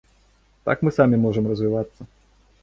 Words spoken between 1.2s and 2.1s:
можам развівацца.